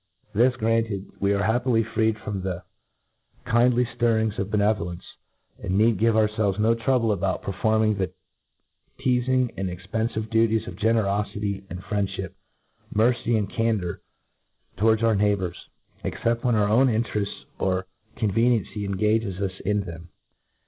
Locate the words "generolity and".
10.77-11.83